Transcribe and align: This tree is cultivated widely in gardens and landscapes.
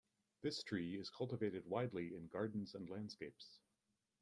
This 0.41 0.63
tree 0.63 0.99
is 0.99 1.11
cultivated 1.11 1.63
widely 1.67 2.15
in 2.15 2.25
gardens 2.29 2.73
and 2.73 2.89
landscapes. 2.89 3.59